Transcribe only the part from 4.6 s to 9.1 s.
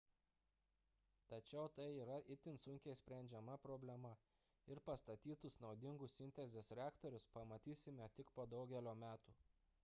ir pastatytus naudingus sintezės reaktorius pamatysime tik po daugelio